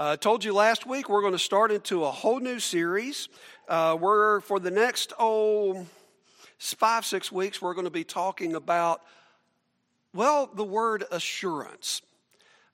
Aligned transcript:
I 0.00 0.12
uh, 0.12 0.16
told 0.16 0.42
you 0.44 0.54
last 0.54 0.86
week 0.86 1.10
we're 1.10 1.20
going 1.20 1.34
to 1.34 1.38
start 1.38 1.70
into 1.70 2.06
a 2.06 2.10
whole 2.10 2.40
new 2.40 2.58
series. 2.58 3.28
Uh, 3.68 3.98
we're, 4.00 4.40
for 4.40 4.58
the 4.58 4.70
next, 4.70 5.12
oh, 5.18 5.84
five, 6.56 7.04
six 7.04 7.30
weeks, 7.30 7.60
we're 7.60 7.74
going 7.74 7.84
to 7.84 7.90
be 7.90 8.02
talking 8.02 8.54
about, 8.54 9.02
well, 10.14 10.48
the 10.54 10.64
word 10.64 11.04
assurance. 11.12 12.00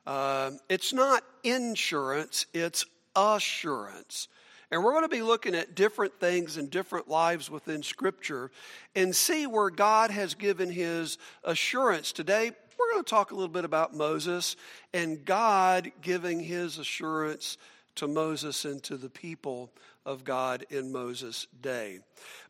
Uh, 0.07 0.53
it's 0.69 0.93
not 0.93 1.25
insurance, 1.43 2.47
it's 2.55 2.87
assurance. 3.17 4.29
And 4.71 4.85
we're 4.85 4.93
going 4.93 5.03
to 5.03 5.09
be 5.09 5.23
looking 5.23 5.57
at 5.57 5.75
different 5.75 6.21
things 6.21 6.59
and 6.59 6.71
different 6.71 7.09
lives 7.09 7.51
within 7.51 7.83
Scripture 7.83 8.53
and 8.95 9.13
see 9.13 9.49
where 9.49 9.71
God 9.71 10.13
has 10.13 10.35
given 10.35 10.71
His 10.71 11.19
assurance. 11.43 12.13
Today, 12.13 12.53
we're 12.79 12.93
going 12.93 13.05
to 13.05 13.11
talk 13.11 13.31
a 13.31 13.35
little 13.35 13.49
bit 13.49 13.65
about 13.65 13.95
Moses 13.95 14.57
and 14.93 15.25
God 15.25 15.91
giving 16.03 16.41
his 16.41 16.79
assurance 16.79 17.59
to 17.97 18.07
Moses 18.07 18.65
and 18.65 18.83
to 18.85 18.97
the 18.97 19.09
people 19.09 19.71
of 20.05 20.25
God 20.25 20.65
in 20.71 20.93
Moses' 20.93 21.47
day. 21.61 22.01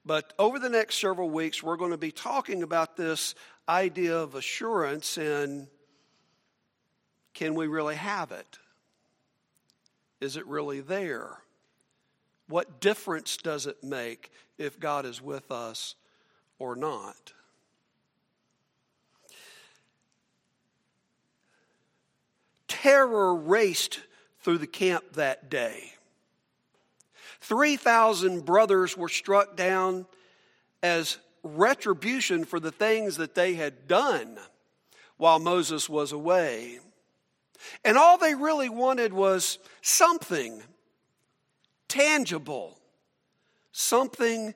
But 0.04 0.32
over 0.38 0.58
the 0.58 0.68
next 0.68 1.00
several 1.00 1.30
weeks, 1.30 1.62
we're 1.62 1.76
going 1.76 1.92
to 1.92 1.96
be 1.96 2.12
talking 2.12 2.62
about 2.62 2.96
this 2.96 3.34
idea 3.68 4.16
of 4.16 4.34
assurance 4.34 5.16
and 5.18 5.68
can 7.34 7.54
we 7.54 7.66
really 7.66 7.96
have 7.96 8.32
it? 8.32 8.58
Is 10.20 10.36
it 10.36 10.46
really 10.46 10.80
there? 10.80 11.38
What 12.48 12.80
difference 12.80 13.36
does 13.36 13.66
it 13.66 13.82
make 13.82 14.30
if 14.56 14.80
God 14.80 15.04
is 15.04 15.20
with 15.20 15.50
us 15.50 15.96
or 16.58 16.76
not? 16.76 17.32
Terror 22.82 23.34
raced 23.34 24.00
through 24.40 24.58
the 24.58 24.66
camp 24.66 25.14
that 25.14 25.48
day. 25.48 25.92
3,000 27.40 28.44
brothers 28.44 28.96
were 28.96 29.08
struck 29.08 29.56
down 29.56 30.06
as 30.82 31.18
retribution 31.42 32.44
for 32.44 32.60
the 32.60 32.70
things 32.70 33.16
that 33.16 33.34
they 33.34 33.54
had 33.54 33.88
done 33.88 34.38
while 35.16 35.38
Moses 35.38 35.88
was 35.88 36.12
away. 36.12 36.78
And 37.84 37.96
all 37.96 38.18
they 38.18 38.34
really 38.34 38.68
wanted 38.68 39.12
was 39.12 39.58
something 39.80 40.62
tangible, 41.88 42.78
something 43.72 44.54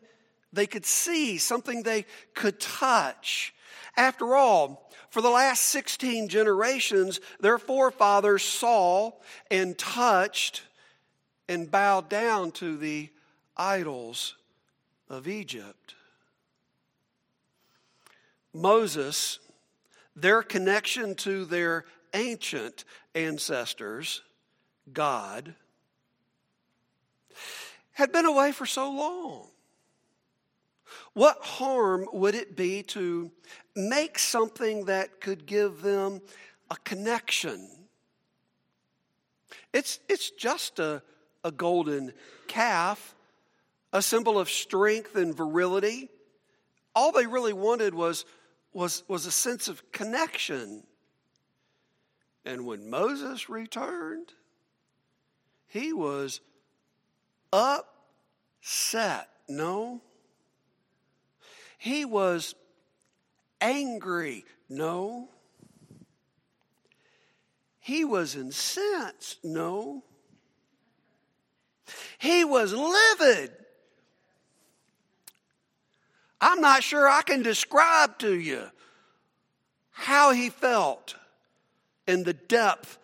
they 0.52 0.66
could 0.66 0.84
see, 0.84 1.38
something 1.38 1.82
they 1.82 2.04
could 2.34 2.60
touch. 2.60 3.54
After 3.96 4.34
all, 4.34 4.89
for 5.10 5.20
the 5.20 5.28
last 5.28 5.62
16 5.66 6.28
generations, 6.28 7.20
their 7.40 7.58
forefathers 7.58 8.42
saw 8.42 9.12
and 9.50 9.76
touched 9.76 10.62
and 11.48 11.70
bowed 11.70 12.08
down 12.08 12.52
to 12.52 12.76
the 12.76 13.10
idols 13.56 14.36
of 15.08 15.26
Egypt. 15.26 15.94
Moses, 18.54 19.40
their 20.14 20.42
connection 20.42 21.16
to 21.16 21.44
their 21.44 21.84
ancient 22.14 22.84
ancestors, 23.14 24.22
God, 24.92 25.54
had 27.92 28.12
been 28.12 28.26
away 28.26 28.52
for 28.52 28.66
so 28.66 28.90
long. 28.90 29.48
What 31.12 31.38
harm 31.42 32.06
would 32.12 32.34
it 32.34 32.56
be 32.56 32.82
to 32.84 33.30
make 33.74 34.18
something 34.18 34.86
that 34.86 35.20
could 35.20 35.46
give 35.46 35.82
them 35.82 36.20
a 36.70 36.76
connection? 36.84 37.68
It's, 39.72 40.00
it's 40.08 40.30
just 40.30 40.78
a, 40.78 41.02
a 41.44 41.50
golden 41.52 42.12
calf, 42.46 43.14
a 43.92 44.02
symbol 44.02 44.38
of 44.38 44.48
strength 44.48 45.16
and 45.16 45.34
virility. 45.34 46.08
All 46.94 47.12
they 47.12 47.26
really 47.26 47.52
wanted 47.52 47.94
was, 47.94 48.24
was, 48.72 49.04
was 49.08 49.26
a 49.26 49.30
sense 49.30 49.68
of 49.68 49.92
connection. 49.92 50.84
And 52.44 52.66
when 52.66 52.88
Moses 52.90 53.48
returned, 53.48 54.32
he 55.68 55.92
was 55.92 56.40
upset. 57.52 59.28
No, 59.48 60.00
he 61.80 62.04
was 62.04 62.54
angry. 63.58 64.44
No. 64.68 65.30
He 67.78 68.04
was 68.04 68.36
incensed. 68.36 69.38
No. 69.42 70.04
He 72.18 72.44
was 72.44 72.74
livid. 72.74 73.52
I'm 76.38 76.60
not 76.60 76.82
sure 76.82 77.08
I 77.08 77.22
can 77.22 77.42
describe 77.42 78.18
to 78.18 78.34
you 78.38 78.66
how 79.90 80.32
he 80.32 80.50
felt 80.50 81.14
in 82.06 82.24
the 82.24 82.34
depth 82.34 82.98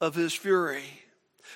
of 0.00 0.14
his 0.14 0.32
fury. 0.32 1.01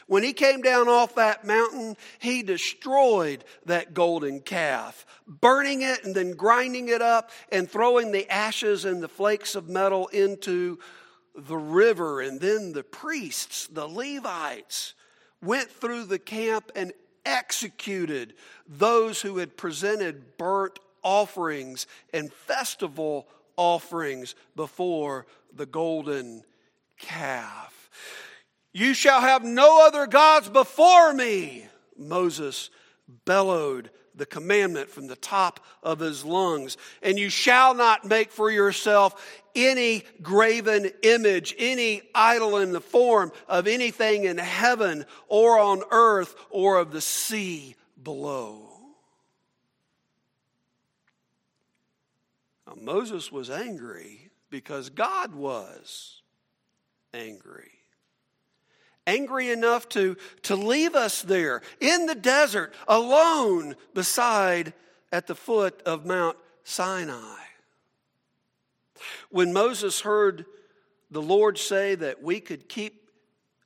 When 0.07 0.23
he 0.23 0.33
came 0.33 0.63
down 0.63 0.89
off 0.89 1.15
that 1.15 1.45
mountain, 1.45 1.97
he 2.19 2.43
destroyed 2.43 3.45
that 3.65 3.95
golden 3.95 4.41
calf, 4.41 5.07
burning 5.27 5.83
it 5.83 6.05
and 6.05 6.15
then 6.15 6.33
grinding 6.33 6.89
it 6.89 7.03
up 7.03 7.31
and 7.51 7.71
throwing 7.71 8.13
the 8.13 8.31
ashes 8.31 8.85
and 8.85 9.03
the 9.03 9.09
flakes 9.09 9.55
of 9.55 9.69
metal 9.69 10.09
into 10.09 10.79
the 11.35 11.57
river. 11.57 12.21
And 12.21 12.41
then 12.41 12.73
the 12.73 12.85
priests, 12.85 13.67
the 13.67 13.87
Levites, 13.87 14.95
went 15.43 15.71
through 15.71 16.05
the 16.05 16.19
camp 16.19 16.73
and 16.75 16.93
executed 17.25 18.35
those 18.67 19.21
who 19.21 19.39
had 19.39 19.57
presented 19.57 20.37
burnt 20.39 20.79
offerings 21.03 21.87
and 22.13 22.33
festival 22.33 23.29
offerings 23.57 24.35
before 24.55 25.27
the 25.53 25.67
golden 25.67 26.43
calf. 26.99 27.91
You 28.77 28.93
shall 28.93 29.23
have 29.23 29.43
no 29.43 29.87
other 29.87 30.07
gods 30.07 30.51
before 30.51 31.15
me. 31.15 31.67
Moses 31.97 32.69
bellowed 33.25 33.89
the 34.15 34.27
commandment 34.27 34.91
from 34.91 35.07
the 35.07 35.17
top 35.17 35.61
of 35.83 35.99
his 35.99 36.27
lungs. 36.27 36.77
And 37.03 37.19
you 37.19 37.31
shall 37.31 37.73
not 37.73 38.05
make 38.05 38.31
for 38.31 38.51
yourself 38.51 39.43
any 39.55 40.05
graven 40.21 40.91
image, 41.03 41.55
any 41.59 42.03
idol 42.15 42.59
in 42.59 42.73
the 42.73 42.83
form 42.83 43.33
of 43.49 43.67
anything 43.67 44.25
in 44.25 44.37
heaven 44.37 45.07
or 45.27 45.59
on 45.59 45.83
earth 45.91 46.35
or 46.51 46.79
of 46.79 46.93
the 46.93 47.01
sea 47.01 47.77
below. 48.03 48.69
Now, 52.67 52.75
Moses 52.79 53.33
was 53.33 53.49
angry 53.49 54.29
because 54.51 54.91
God 54.91 55.35
was 55.35 56.21
angry 57.15 57.76
angry 59.07 59.51
enough 59.51 59.89
to, 59.91 60.17
to 60.43 60.57
leave 60.57 60.95
us 60.95 61.23
there 61.23 61.63
in 61.81 62.07
the 62.07 62.15
desert, 62.15 62.75
alone 62.89 63.77
beside 63.95 64.73
at 65.13 65.27
the 65.27 65.35
foot 65.35 65.81
of 65.87 66.05
Mount 66.05 66.37
Sinai. 66.65 67.39
When 69.31 69.53
Moses 69.53 70.01
heard 70.01 70.47
the 71.11 71.23
Lord 71.23 71.59
say 71.59 71.95
that 71.95 72.23
we 72.23 72.41
could 72.41 72.69
keep 72.69 73.11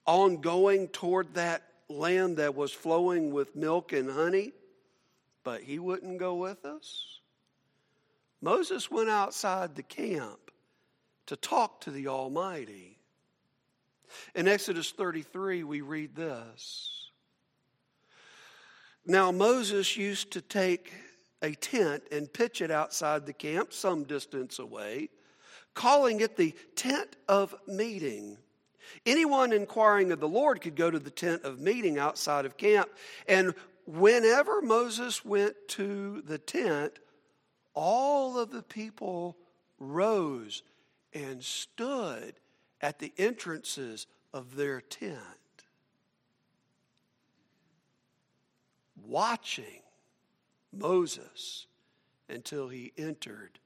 on 0.06 0.40
going 0.40 0.88
toward 0.88 1.34
that 1.34 1.62
land 1.88 2.36
that 2.36 2.54
was 2.54 2.72
flowing 2.72 3.32
with 3.32 3.56
milk 3.56 3.92
and 3.92 4.10
honey, 4.10 4.52
but 5.44 5.62
he 5.62 5.78
wouldn't 5.78 6.18
go 6.18 6.34
with 6.34 6.64
us, 6.64 7.20
Moses 8.42 8.90
went 8.90 9.10
outside 9.10 9.74
the 9.74 9.82
camp 9.82 10.50
to 11.26 11.36
talk 11.36 11.80
to 11.82 11.90
the 11.90 12.08
Almighty. 12.08 12.98
In 14.34 14.48
Exodus 14.48 14.90
33, 14.90 15.64
we 15.64 15.80
read 15.80 16.14
this. 16.14 17.10
Now, 19.06 19.32
Moses 19.32 19.96
used 19.96 20.32
to 20.32 20.40
take 20.40 20.92
a 21.42 21.52
tent 21.54 22.02
and 22.12 22.32
pitch 22.32 22.60
it 22.60 22.70
outside 22.70 23.26
the 23.26 23.32
camp, 23.32 23.72
some 23.72 24.04
distance 24.04 24.58
away, 24.58 25.08
calling 25.74 26.20
it 26.20 26.36
the 26.36 26.54
tent 26.76 27.16
of 27.28 27.54
meeting. 27.66 28.36
Anyone 29.06 29.52
inquiring 29.52 30.12
of 30.12 30.20
the 30.20 30.28
Lord 30.28 30.60
could 30.60 30.76
go 30.76 30.90
to 30.90 30.98
the 30.98 31.10
tent 31.10 31.44
of 31.44 31.60
meeting 31.60 31.98
outside 31.98 32.44
of 32.44 32.56
camp. 32.56 32.90
And 33.28 33.54
whenever 33.86 34.60
Moses 34.60 35.24
went 35.24 35.54
to 35.68 36.22
the 36.22 36.38
tent, 36.38 36.98
all 37.74 38.38
of 38.38 38.50
the 38.50 38.62
people 38.62 39.36
rose 39.78 40.62
and 41.12 41.42
stood 41.42 42.34
at 42.80 42.98
the 42.98 43.12
entrances 43.18 44.06
of 44.32 44.56
their 44.56 44.80
tent, 44.80 45.18
watching 49.02 49.82
Moses 50.72 51.66
until 52.28 52.68
he 52.68 52.92
entered 52.96 53.58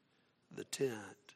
the 0.51 0.65
tent. 0.65 1.35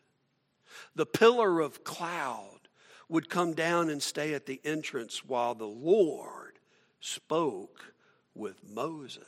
The 0.95 1.07
pillar 1.07 1.61
of 1.61 1.85
cloud 1.85 2.69
would 3.09 3.31
come 3.31 3.55
down 3.55 3.89
and 3.91 4.03
stay 4.03 4.35
at 4.35 4.47
the 4.47 4.61
entrance 4.65 5.25
while 5.25 5.55
the 5.55 5.65
Lord 5.65 6.59
spoke 7.01 7.95
with 8.35 8.69
Moses. 8.69 9.25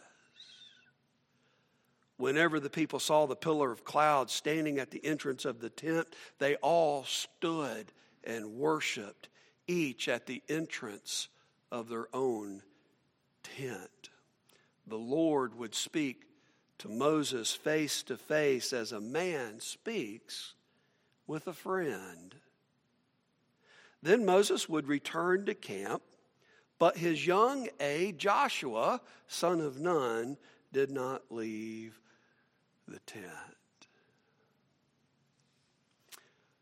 Whenever 2.17 2.61
the 2.61 2.69
people 2.69 3.01
saw 3.01 3.27
the 3.27 3.37
pillar 3.37 3.73
of 3.73 3.85
cloud 3.85 4.31
standing 4.31 4.79
at 4.79 4.91
the 4.91 5.05
entrance 5.05 5.47
of 5.47 5.61
the 5.61 5.71
tent, 5.71 6.07
they 6.39 6.57
all 6.57 7.05
stood 7.05 7.93
and 8.25 8.55
worshiped, 8.55 9.29
each 9.67 10.09
at 10.09 10.27
the 10.27 10.43
entrance 10.49 11.29
of 11.71 11.89
their 11.89 12.09
own 12.13 12.63
tent. 13.43 14.11
The 14.87 14.99
Lord 14.99 15.55
would 15.55 15.75
speak 15.75 16.25
to 16.79 16.89
Moses 16.89 17.53
face 17.53 18.03
to 18.05 18.17
face 18.17 18.73
as 18.73 18.93
a 18.93 19.01
man 19.01 19.61
speaks 19.61 20.55
with 21.27 21.47
a 21.47 21.53
friend. 21.53 22.35
Then 24.03 24.25
Moses 24.25 24.69
would 24.69 24.89
return 24.89 25.45
to 25.47 25.55
camp, 25.55 26.03
but 26.79 26.97
his 26.97 27.27
young 27.27 27.69
A, 27.79 28.13
Joshua, 28.13 29.01
son 29.29 29.61
of 29.61 29.79
Nun, 29.79 30.39
did 30.73 30.91
not 30.91 31.23
leave 31.31 32.01
the 32.89 32.99
tent. 33.01 33.27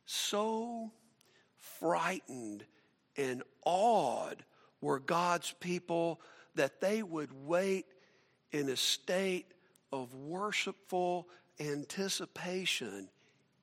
So 0.04 0.90
frightened 1.80 2.64
and 3.16 3.42
awed 3.64 4.44
were 4.80 5.00
God's 5.00 5.52
people 5.60 6.20
that 6.54 6.80
they 6.80 7.02
would 7.02 7.30
wait 7.46 7.86
in 8.52 8.69
a 8.69 8.76
state 8.76 9.46
of 9.92 10.14
worshipful 10.14 11.28
anticipation 11.60 13.08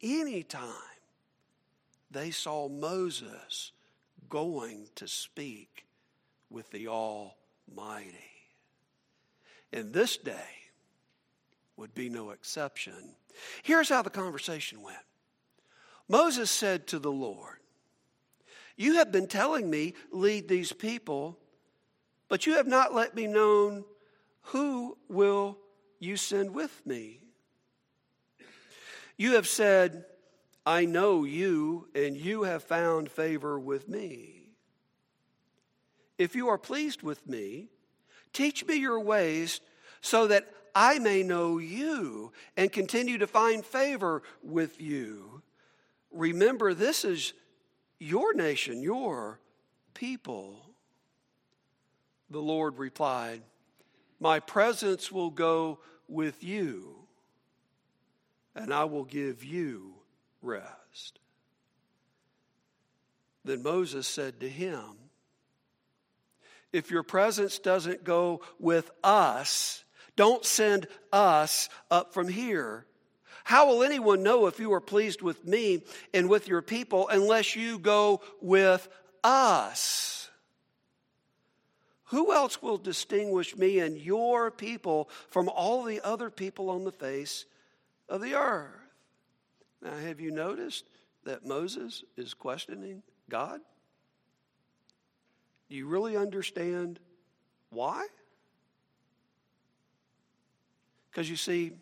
anytime 0.01 0.69
they 2.11 2.31
saw 2.31 2.67
Moses 2.67 3.71
going 4.29 4.87
to 4.95 5.07
speak 5.07 5.85
with 6.49 6.69
the 6.71 6.87
Almighty. 6.87 8.15
And 9.73 9.93
this 9.93 10.17
day 10.17 10.33
would 11.77 11.93
be 11.93 12.09
no 12.09 12.29
exception. 12.31 13.15
Here's 13.63 13.89
how 13.89 14.01
the 14.01 14.09
conversation 14.09 14.81
went 14.81 14.97
Moses 16.07 16.49
said 16.51 16.87
to 16.87 16.99
the 16.99 17.11
Lord, 17.11 17.57
You 18.77 18.95
have 18.95 19.11
been 19.11 19.27
telling 19.27 19.69
me, 19.69 19.93
lead 20.11 20.47
these 20.47 20.73
people, 20.73 21.37
but 22.27 22.45
you 22.45 22.55
have 22.55 22.67
not 22.67 22.93
let 22.93 23.15
me 23.15 23.27
know 23.27 23.85
who 24.41 24.97
will 25.07 25.57
you 25.99 26.17
send 26.17 26.53
with 26.53 26.85
me. 26.85 27.21
You 29.17 29.33
have 29.33 29.47
said, 29.47 30.05
I 30.65 30.85
know 30.85 31.23
you, 31.23 31.87
and 31.95 32.17
you 32.17 32.43
have 32.43 32.63
found 32.63 33.09
favor 33.09 33.59
with 33.59 33.87
me. 33.87 34.49
If 36.17 36.35
you 36.35 36.49
are 36.49 36.57
pleased 36.57 37.01
with 37.01 37.27
me, 37.27 37.67
teach 38.33 38.65
me 38.65 38.75
your 38.75 38.99
ways 38.99 39.61
so 40.01 40.27
that 40.27 40.47
I 40.73 40.99
may 40.99 41.23
know 41.23 41.57
you 41.57 42.33
and 42.57 42.71
continue 42.71 43.17
to 43.19 43.27
find 43.27 43.65
favor 43.65 44.23
with 44.43 44.81
you. 44.81 45.41
Remember, 46.11 46.73
this 46.73 47.05
is 47.05 47.33
your 47.99 48.33
nation, 48.33 48.81
your 48.81 49.39
people. 49.93 50.61
The 52.29 52.39
Lord 52.39 52.77
replied, 52.77 53.41
My 54.19 54.39
presence 54.39 55.11
will 55.11 55.29
go 55.29 55.79
with 56.07 56.43
you, 56.43 56.95
and 58.55 58.73
I 58.73 58.85
will 58.85 59.05
give 59.05 59.43
you 59.43 59.93
rest. 60.41 61.19
Then 63.43 63.61
Moses 63.61 64.07
said 64.07 64.39
to 64.39 64.49
him, 64.49 64.83
If 66.73 66.89
your 66.89 67.03
presence 67.03 67.59
doesn't 67.59 68.03
go 68.03 68.41
with 68.59 68.89
us, 69.03 69.83
don't 70.15 70.45
send 70.45 70.87
us 71.13 71.69
up 71.91 72.13
from 72.13 72.27
here. 72.27 72.85
How 73.45 73.67
will 73.67 73.83
anyone 73.83 74.23
know 74.23 74.47
if 74.47 74.59
you 74.59 74.73
are 74.73 74.81
pleased 74.81 75.21
with 75.21 75.45
me 75.45 75.83
and 76.15 76.27
with 76.27 76.47
your 76.47 76.63
people 76.63 77.07
unless 77.09 77.55
you 77.55 77.77
go 77.77 78.21
with 78.41 78.89
us? 79.23 80.31
Who 82.05 82.33
else 82.33 82.59
will 82.63 82.79
distinguish 82.79 83.55
me 83.55 83.77
and 83.77 83.99
your 83.99 84.49
people 84.49 85.11
from 85.29 85.47
all 85.47 85.83
the 85.83 86.01
other 86.01 86.31
people 86.31 86.71
on 86.71 86.85
the 86.85 86.91
face 86.91 87.45
of 88.09 88.19
the 88.19 88.33
earth? 88.33 88.71
Now, 89.79 89.95
have 89.95 90.19
you 90.19 90.31
noticed 90.31 90.85
that 91.23 91.45
Moses 91.45 92.03
is 92.17 92.33
questioning 92.33 93.03
God? 93.29 93.61
Do 95.69 95.75
you 95.75 95.85
really 95.85 96.17
understand 96.17 96.99
why? 97.69 98.07
Because 101.11 101.29
you 101.29 101.35
see, 101.35 101.73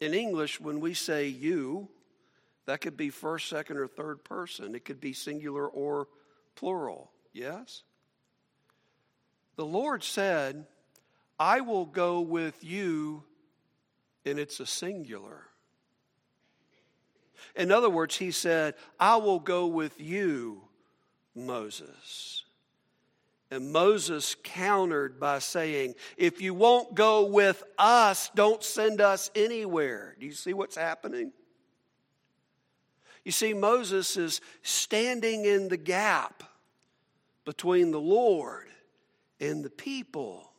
in 0.00 0.14
English, 0.14 0.60
when 0.60 0.80
we 0.80 0.94
say 0.94 1.26
you, 1.26 1.88
that 2.66 2.80
could 2.80 2.96
be 2.96 3.10
first, 3.10 3.48
second, 3.48 3.78
or 3.78 3.86
third 3.86 4.24
person. 4.24 4.74
It 4.74 4.84
could 4.84 5.00
be 5.00 5.12
singular 5.12 5.66
or 5.66 6.08
plural. 6.54 7.10
Yes? 7.32 7.82
The 9.56 9.66
Lord 9.66 10.02
said, 10.02 10.66
I 11.38 11.60
will 11.60 11.86
go 11.86 12.20
with 12.20 12.62
you, 12.64 13.22
and 14.24 14.38
it's 14.38 14.60
a 14.60 14.66
singular. 14.66 15.44
In 17.54 17.70
other 17.70 17.90
words, 17.90 18.16
he 18.16 18.30
said, 18.30 18.74
I 18.98 19.16
will 19.16 19.38
go 19.38 19.66
with 19.66 20.00
you, 20.00 20.62
Moses. 21.34 22.45
And 23.50 23.72
Moses 23.72 24.34
countered 24.42 25.20
by 25.20 25.38
saying, 25.38 25.94
If 26.16 26.40
you 26.40 26.52
won't 26.52 26.94
go 26.94 27.26
with 27.26 27.62
us, 27.78 28.30
don't 28.34 28.62
send 28.62 29.00
us 29.00 29.30
anywhere. 29.36 30.16
Do 30.18 30.26
you 30.26 30.32
see 30.32 30.52
what's 30.52 30.76
happening? 30.76 31.32
You 33.24 33.32
see, 33.32 33.54
Moses 33.54 34.16
is 34.16 34.40
standing 34.62 35.44
in 35.44 35.68
the 35.68 35.76
gap 35.76 36.42
between 37.44 37.90
the 37.90 38.00
Lord 38.00 38.68
and 39.40 39.64
the 39.64 39.70
people. 39.70 40.50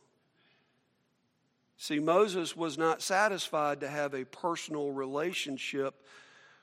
See, 1.76 2.00
Moses 2.00 2.56
was 2.56 2.76
not 2.76 3.02
satisfied 3.02 3.80
to 3.80 3.88
have 3.88 4.14
a 4.14 4.24
personal 4.24 4.90
relationship 4.90 6.02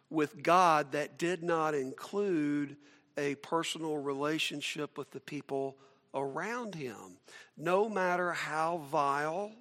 with 0.10 0.44
God 0.44 0.92
that 0.92 1.18
did 1.18 1.42
not 1.42 1.74
include 1.74 2.78
a 3.18 3.36
personal 3.36 3.98
relationship 3.98 4.98
with 4.98 5.12
the 5.12 5.20
people 5.20 5.78
around 6.16 6.74
him. 6.74 7.18
No 7.58 7.88
matter 7.90 8.32
how 8.32 8.78
vile 8.90 9.52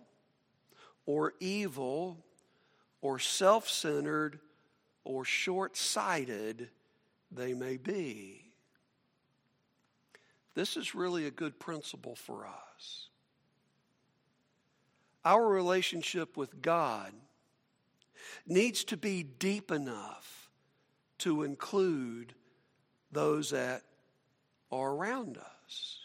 or 1.05 1.35
evil 1.41 2.25
or 3.03 3.19
self 3.19 3.69
centered 3.69 4.39
or 5.05 5.25
short 5.25 5.77
sighted 5.77 6.71
they 7.31 7.53
may 7.53 7.77
be. 7.77 8.41
This 10.55 10.77
is 10.77 10.95
really 10.95 11.27
a 11.27 11.31
good 11.31 11.59
principle 11.59 12.15
for 12.15 12.47
us. 12.47 13.09
Our 15.25 15.47
relationship 15.47 16.37
with 16.37 16.63
God 16.63 17.13
needs 18.47 18.85
to 18.85 18.97
be 18.97 19.23
deep 19.23 19.71
enough 19.71 20.49
to 21.19 21.43
include 21.43 22.35
those 23.11 23.51
that 23.51 23.83
are 24.71 24.95
around 24.95 25.39
us. 25.39 26.04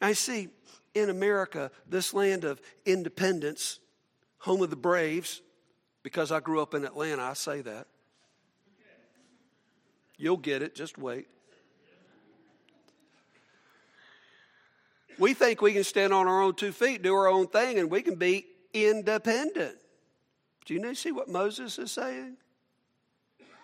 I 0.00 0.12
see 0.14 0.48
in 0.94 1.10
America, 1.10 1.70
this 1.88 2.14
land 2.14 2.44
of 2.44 2.60
independence, 2.84 3.78
home 4.38 4.62
of 4.62 4.70
the 4.70 4.76
Braves, 4.76 5.42
because 6.02 6.32
I 6.32 6.40
grew 6.40 6.60
up 6.60 6.74
in 6.74 6.84
Atlanta, 6.84 7.22
I 7.22 7.34
say 7.34 7.60
that. 7.60 7.86
You'll 10.16 10.36
get 10.36 10.62
it, 10.62 10.74
just 10.74 10.98
wait. 10.98 11.28
We 15.18 15.34
think 15.34 15.60
we 15.60 15.72
can 15.74 15.84
stand 15.84 16.14
on 16.14 16.26
our 16.26 16.42
own 16.42 16.54
two 16.54 16.72
feet, 16.72 17.02
do 17.02 17.14
our 17.14 17.28
own 17.28 17.46
thing, 17.46 17.78
and 17.78 17.90
we 17.90 18.00
can 18.00 18.14
be 18.14 18.46
independent. 18.72 19.76
Do 20.64 20.74
you 20.74 20.94
see 20.94 21.12
what 21.12 21.28
Moses 21.28 21.78
is 21.78 21.92
saying? 21.92 22.36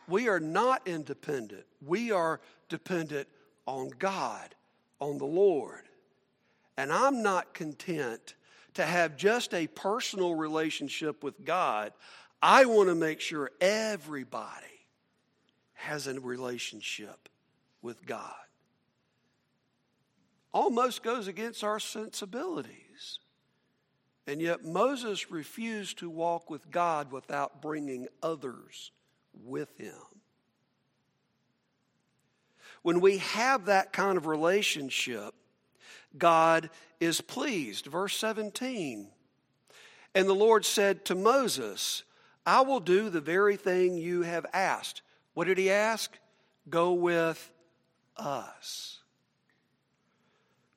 We 0.09 0.28
are 0.28 0.40
not 0.40 0.87
independent. 0.87 1.64
We 1.85 2.12
are 2.12 2.40
dependent 2.69 3.28
on 3.66 3.90
God, 3.99 4.55
on 5.00 5.19
the 5.19 5.25
Lord. 5.25 5.83
And 6.76 6.92
I'm 6.92 7.23
not 7.23 7.54
content 7.54 8.35
to 8.75 8.85
have 8.85 9.16
just 9.16 9.54
a 9.54 9.66
personal 9.66 10.35
relationship 10.35 11.23
with 11.23 11.45
God. 11.45 11.92
I 12.42 12.66
want 12.66 12.88
to 12.90 12.95
make 12.95 13.21
sure 13.21 13.50
everybody 13.61 14.66
has 15.75 16.06
a 16.06 16.21
relationship 16.21 17.28
with 17.80 18.04
God. 18.04 18.35
Almost 20.52 21.02
goes 21.02 21.28
against 21.28 21.64
our 21.64 21.80
sensibilities. 21.80 23.18
And 24.26 24.40
yet 24.40 24.64
Moses 24.64 25.30
refused 25.30 25.99
to 25.99 26.11
walk 26.11 26.50
with 26.50 26.71
God 26.71 27.12
without 27.12 27.62
bringing 27.62 28.09
others 28.23 28.90
with 29.45 29.76
him. 29.78 29.92
When 32.83 33.00
we 33.00 33.18
have 33.18 33.66
that 33.66 33.92
kind 33.92 34.16
of 34.16 34.26
relationship, 34.26 35.35
God 36.18 36.70
is 37.00 37.20
pleased. 37.20 37.87
Verse 37.87 38.16
17. 38.16 39.08
And 40.14 40.28
the 40.28 40.35
Lord 40.35 40.64
said 40.64 41.04
to 41.06 41.14
Moses, 41.14 42.02
I 42.44 42.61
will 42.62 42.80
do 42.80 43.11
the 43.11 43.20
very 43.20 43.56
thing 43.56 43.99
you 43.99 44.23
have 44.23 44.46
asked. 44.52 45.02
What 45.35 45.46
did 45.46 45.58
he 45.58 45.70
ask? 45.70 46.16
Go 46.70 46.94
with 46.94 47.50
us. 48.16 49.00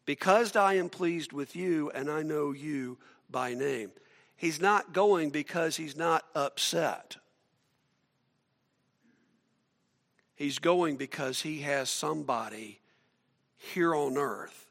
Because 0.05 0.55
I 0.55 0.73
am 0.73 0.89
pleased 0.89 1.31
with 1.31 1.55
you 1.55 1.91
and 1.91 2.09
I 2.09 2.23
know 2.23 2.51
you 2.51 2.97
by 3.29 3.53
name. 3.53 3.91
He's 4.35 4.59
not 4.59 4.93
going 4.93 5.29
because 5.29 5.77
he's 5.77 5.95
not 5.95 6.25
upset. 6.33 7.17
He's 10.35 10.59
going 10.59 10.95
because 10.95 11.41
he 11.41 11.59
has 11.61 11.89
somebody 11.89 12.79
here 13.57 13.93
on 13.93 14.17
earth 14.17 14.68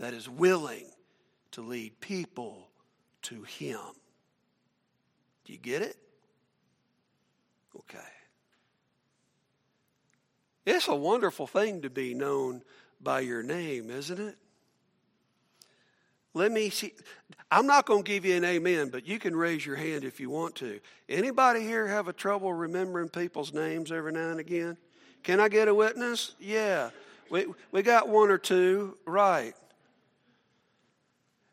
that 0.00 0.14
is 0.14 0.28
willing 0.28 0.86
to 1.52 1.60
lead 1.60 2.00
people 2.00 2.68
to 3.22 3.42
him. 3.42 3.78
Do 5.44 5.52
you 5.52 5.58
get 5.58 5.82
it? 5.82 5.96
Okay. 7.76 7.98
It's 10.66 10.88
a 10.88 10.94
wonderful 10.94 11.46
thing 11.46 11.82
to 11.82 11.90
be 11.90 12.14
known 12.14 12.62
by 13.00 13.20
your 13.20 13.42
name, 13.42 13.90
isn't 13.90 14.18
it? 14.18 14.36
Let 16.32 16.50
me 16.50 16.70
see. 16.70 16.94
I'm 17.50 17.66
not 17.66 17.84
going 17.84 18.02
to 18.02 18.08
give 18.10 18.24
you 18.24 18.36
an 18.36 18.44
amen, 18.44 18.88
but 18.88 19.06
you 19.06 19.18
can 19.18 19.36
raise 19.36 19.66
your 19.66 19.76
hand 19.76 20.04
if 20.04 20.18
you 20.18 20.30
want 20.30 20.54
to. 20.56 20.80
Anybody 21.08 21.60
here 21.60 21.86
have 21.86 22.08
a 22.08 22.12
trouble 22.12 22.54
remembering 22.54 23.10
people's 23.10 23.52
names 23.52 23.92
every 23.92 24.12
now 24.12 24.30
and 24.30 24.40
again? 24.40 24.78
Can 25.24 25.40
I 25.40 25.48
get 25.48 25.68
a 25.68 25.74
witness? 25.74 26.34
Yeah. 26.38 26.90
We, 27.28 27.46
we 27.70 27.82
got 27.82 28.08
one 28.08 28.30
or 28.30 28.38
two. 28.38 28.96
Right. 29.04 29.54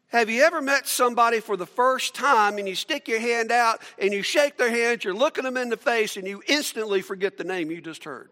Have 0.09 0.29
you 0.29 0.43
ever 0.43 0.61
met 0.61 0.87
somebody 0.87 1.41
for 1.41 1.57
the 1.57 1.65
first 1.65 2.15
time 2.15 2.57
and 2.57 2.67
you 2.67 2.75
stick 2.75 3.09
your 3.09 3.19
hand 3.19 3.51
out 3.51 3.81
and 3.99 4.13
you 4.13 4.21
shake 4.21 4.57
their 4.57 4.69
hand, 4.69 5.03
you're 5.03 5.13
looking 5.13 5.43
them 5.43 5.57
in 5.57 5.69
the 5.69 5.77
face, 5.77 6.15
and 6.15 6.25
you 6.25 6.41
instantly 6.47 7.01
forget 7.01 7.37
the 7.37 7.43
name 7.43 7.69
you 7.69 7.81
just 7.81 8.05
heard? 8.05 8.29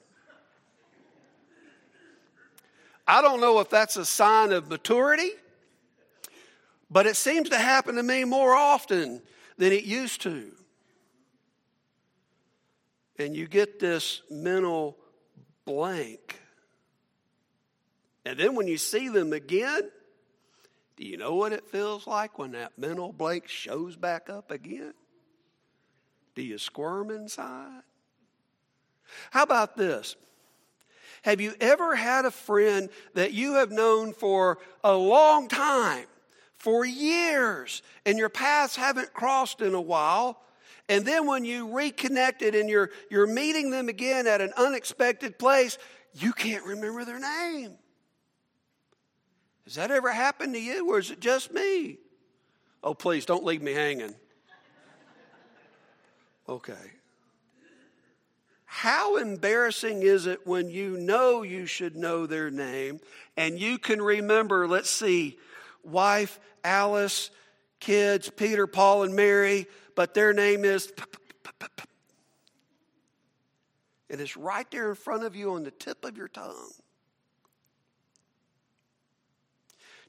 I 3.05 3.21
don't 3.21 3.41
know 3.41 3.59
if 3.59 3.69
that's 3.69 3.97
a 3.97 4.05
sign 4.05 4.53
of 4.53 4.69
maturity, 4.69 5.31
but 6.89 7.05
it 7.05 7.17
seems 7.17 7.49
to 7.49 7.57
happen 7.57 7.95
to 7.95 8.03
me 8.03 8.23
more 8.23 8.55
often 8.55 9.21
than 9.57 9.73
it 9.73 9.83
used 9.83 10.21
to. 10.21 10.51
And 13.19 13.35
you 13.35 13.47
get 13.47 13.79
this 13.79 14.21
mental 14.29 14.97
blank. 15.65 16.39
And 18.25 18.39
then 18.39 18.55
when 18.55 18.67
you 18.67 18.77
see 18.77 19.09
them 19.09 19.33
again, 19.33 19.91
do 20.97 21.05
you 21.05 21.17
know 21.17 21.35
what 21.35 21.51
it 21.51 21.67
feels 21.67 22.07
like 22.07 22.39
when 22.39 22.51
that 22.51 22.77
mental 22.77 23.11
blank 23.11 23.47
shows 23.47 23.95
back 23.95 24.29
up 24.29 24.51
again? 24.51 24.93
Do 26.35 26.41
you 26.41 26.57
squirm 26.57 27.09
inside? 27.09 27.81
How 29.31 29.43
about 29.43 29.75
this? 29.75 30.15
Have 31.23 31.41
you 31.41 31.53
ever 31.59 31.95
had 31.95 32.25
a 32.25 32.31
friend 32.31 32.89
that 33.13 33.33
you 33.33 33.55
have 33.55 33.71
known 33.71 34.13
for 34.13 34.59
a 34.83 34.95
long 34.95 35.47
time, 35.47 36.05
for 36.53 36.85
years, 36.85 37.81
and 38.05 38.17
your 38.17 38.29
paths 38.29 38.75
haven't 38.75 39.13
crossed 39.13 39.61
in 39.61 39.73
a 39.73 39.81
while? 39.81 40.41
And 40.87 41.05
then 41.05 41.25
when 41.25 41.43
you 41.43 41.73
reconnected 41.73 42.53
and 42.53 42.69
you're, 42.69 42.91
you're 43.09 43.27
meeting 43.27 43.71
them 43.71 43.89
again 43.89 44.27
at 44.27 44.39
an 44.39 44.53
unexpected 44.55 45.39
place, 45.39 45.77
you 46.13 46.31
can't 46.31 46.63
remember 46.65 47.03
their 47.03 47.19
name. 47.19 47.77
Has 49.65 49.75
that 49.75 49.91
ever 49.91 50.11
happened 50.11 50.53
to 50.53 50.59
you, 50.59 50.89
or 50.89 50.99
is 50.99 51.11
it 51.11 51.19
just 51.19 51.51
me? 51.51 51.97
Oh, 52.83 52.93
please 52.93 53.25
don't 53.25 53.43
leave 53.43 53.61
me 53.61 53.73
hanging. 53.73 54.13
Okay. 56.47 56.73
How 58.65 59.15
embarrassing 59.17 60.03
is 60.03 60.27
it 60.27 60.45
when 60.45 60.69
you 60.69 60.97
know 60.97 61.41
you 61.41 61.65
should 61.65 61.95
know 61.95 62.27
their 62.27 62.51
name 62.51 62.99
and 63.37 63.59
you 63.59 63.79
can 63.79 64.01
remember, 64.01 64.67
let's 64.67 64.91
see, 64.91 65.39
wife, 65.83 66.39
Alice, 66.63 67.31
kids, 67.79 68.29
Peter, 68.29 68.67
Paul, 68.67 69.03
and 69.03 69.15
Mary, 69.15 69.65
but 69.95 70.13
their 70.13 70.33
name 70.33 70.65
is. 70.65 70.91
It 74.07 74.19
is 74.19 74.37
right 74.37 74.69
there 74.69 74.89
in 74.89 74.95
front 74.95 75.23
of 75.23 75.35
you 75.35 75.53
on 75.53 75.63
the 75.63 75.71
tip 75.71 76.05
of 76.05 76.15
your 76.15 76.27
tongue. 76.27 76.71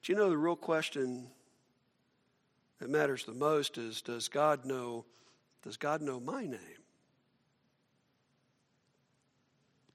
Do 0.06 0.12
you 0.12 0.18
know 0.20 0.30
the 0.30 0.38
real 0.38 0.54
question 0.54 1.26
that 2.78 2.88
matters 2.88 3.24
the 3.24 3.34
most 3.34 3.76
is 3.76 4.02
does 4.02 4.28
God 4.28 4.64
know 4.64 5.04
does 5.64 5.76
God 5.76 6.00
know 6.00 6.20
my 6.20 6.42
name? 6.42 6.60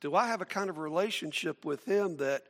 Do 0.01 0.13
I 0.13 0.27
have 0.27 0.41
a 0.41 0.45
kind 0.45 0.69
of 0.69 0.79
relationship 0.79 1.63
with 1.63 1.85
him 1.85 2.17
that 2.17 2.43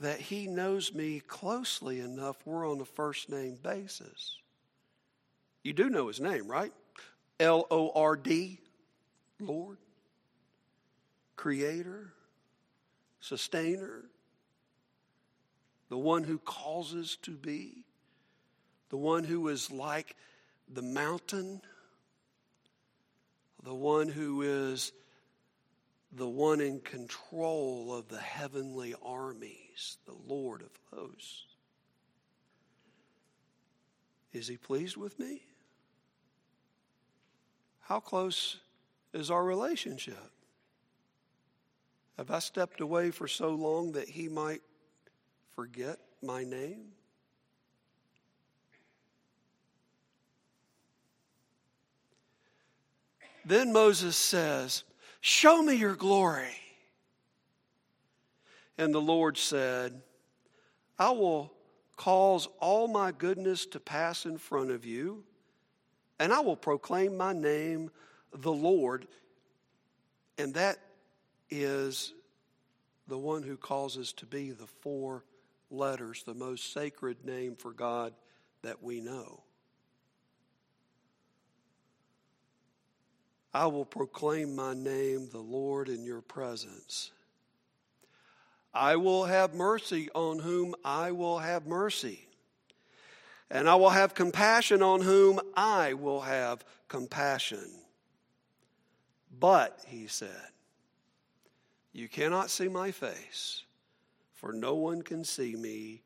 that 0.00 0.20
he 0.20 0.46
knows 0.46 0.94
me 0.94 1.20
closely 1.20 2.00
enough 2.00 2.38
we're 2.46 2.66
on 2.66 2.80
a 2.80 2.86
first 2.86 3.28
name 3.28 3.58
basis? 3.62 4.38
You 5.62 5.74
do 5.74 5.90
know 5.90 6.08
his 6.08 6.18
name, 6.18 6.48
right? 6.48 6.72
L 7.38 7.66
O 7.70 7.92
R 7.94 8.16
D, 8.16 8.58
Lord, 9.38 9.76
Creator, 11.36 12.14
Sustainer, 13.20 14.06
the 15.92 15.98
one 15.98 16.24
who 16.24 16.38
causes 16.38 17.18
to 17.20 17.32
be, 17.32 17.84
the 18.88 18.96
one 18.96 19.24
who 19.24 19.46
is 19.48 19.70
like 19.70 20.16
the 20.72 20.80
mountain, 20.80 21.60
the 23.62 23.74
one 23.74 24.08
who 24.08 24.40
is 24.40 24.90
the 26.10 26.26
one 26.26 26.62
in 26.62 26.80
control 26.80 27.94
of 27.94 28.08
the 28.08 28.18
heavenly 28.18 28.94
armies, 29.04 29.98
the 30.06 30.16
Lord 30.26 30.62
of 30.62 30.70
hosts. 30.96 31.44
Is 34.32 34.48
he 34.48 34.56
pleased 34.56 34.96
with 34.96 35.18
me? 35.18 35.42
How 37.80 38.00
close 38.00 38.56
is 39.12 39.30
our 39.30 39.44
relationship? 39.44 40.30
Have 42.16 42.30
I 42.30 42.38
stepped 42.38 42.80
away 42.80 43.10
for 43.10 43.28
so 43.28 43.50
long 43.50 43.92
that 43.92 44.08
he 44.08 44.30
might 44.30 44.62
forget 45.54 45.98
my 46.22 46.44
name? 46.44 46.92
Then 53.44 53.72
Moses 53.72 54.16
says, 54.16 54.84
Show 55.20 55.62
me 55.62 55.74
your 55.74 55.94
glory. 55.94 56.56
And 58.78 58.94
the 58.94 59.00
Lord 59.00 59.36
said, 59.36 60.00
I 60.98 61.10
will 61.10 61.52
cause 61.96 62.48
all 62.60 62.88
my 62.88 63.12
goodness 63.12 63.66
to 63.66 63.80
pass 63.80 64.26
in 64.26 64.38
front 64.38 64.70
of 64.70 64.84
you 64.84 65.24
and 66.22 66.32
I 66.32 66.38
will 66.38 66.54
proclaim 66.54 67.16
my 67.16 67.32
name, 67.32 67.90
the 68.32 68.52
Lord. 68.52 69.08
And 70.38 70.54
that 70.54 70.78
is 71.50 72.14
the 73.08 73.18
one 73.18 73.42
who 73.42 73.56
causes 73.56 74.12
to 74.14 74.26
be 74.26 74.52
the 74.52 74.68
four 74.68 75.24
letters, 75.72 76.22
the 76.24 76.34
most 76.34 76.72
sacred 76.72 77.24
name 77.24 77.56
for 77.56 77.72
God 77.72 78.12
that 78.62 78.82
we 78.82 79.00
know. 79.00 79.42
I 83.54 83.66
will 83.66 83.84
proclaim 83.84 84.54
my 84.54 84.74
name, 84.74 85.28
the 85.30 85.38
Lord, 85.38 85.88
in 85.88 86.04
your 86.04 86.22
presence. 86.22 87.10
I 88.72 88.96
will 88.96 89.24
have 89.24 89.54
mercy 89.54 90.08
on 90.14 90.38
whom 90.38 90.74
I 90.84 91.12
will 91.12 91.38
have 91.38 91.66
mercy 91.66 92.26
and 93.52 93.68
I 93.68 93.74
will 93.74 93.90
have 93.90 94.14
compassion 94.14 94.82
on 94.82 95.02
whom 95.02 95.38
I 95.54 95.92
will 95.92 96.22
have 96.22 96.64
compassion. 96.88 97.70
But, 99.38 99.78
he 99.86 100.06
said, 100.06 100.48
you 101.92 102.08
cannot 102.08 102.48
see 102.48 102.68
my 102.68 102.90
face, 102.90 103.64
for 104.42 104.52
no 104.52 104.74
one 104.74 105.02
can 105.02 105.24
see 105.24 105.54
me 105.54 106.02